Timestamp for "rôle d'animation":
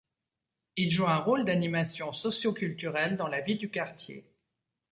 1.19-2.11